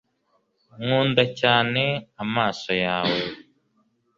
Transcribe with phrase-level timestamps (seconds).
[0.81, 1.83] Nkunda cyane
[2.23, 3.21] amaso yawe